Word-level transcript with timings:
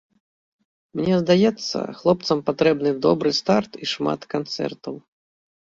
Мне 1.01 1.13
здаецца, 1.23 1.77
хлопцам 1.99 2.41
патрэбны 2.49 2.89
добры 3.09 3.29
старт 3.43 3.71
і 3.83 3.95
шмат 3.95 4.21
канцэртаў. 4.35 5.03